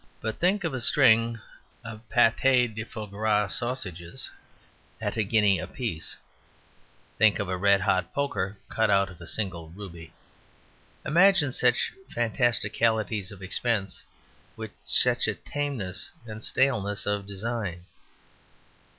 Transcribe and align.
But 0.19 0.39
think 0.39 0.63
of 0.63 0.73
a 0.73 0.81
string 0.81 1.39
of 1.85 2.01
pate 2.09 2.73
de 2.73 2.83
foie 2.83 3.05
gras 3.05 3.49
sausages 3.59 4.31
at 4.99 5.15
a 5.15 5.21
guinea 5.21 5.59
a 5.59 5.67
piece! 5.67 6.17
Think 7.19 7.37
of 7.37 7.47
a 7.47 7.55
red 7.55 7.81
hot 7.81 8.11
poker 8.11 8.57
cut 8.67 8.89
out 8.89 9.09
of 9.11 9.21
a 9.21 9.27
single 9.27 9.69
ruby! 9.69 10.11
Imagine 11.05 11.51
such 11.51 11.93
fantasticalities 12.09 13.31
of 13.31 13.43
expense 13.43 14.01
with 14.55 14.71
such 14.87 15.27
a 15.27 15.35
tameness 15.35 16.09
and 16.25 16.43
staleness 16.43 17.05
of 17.05 17.27
design. 17.27 17.85